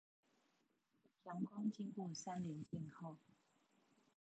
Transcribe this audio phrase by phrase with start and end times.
[1.25, 3.17] 陽光經過三稜鏡後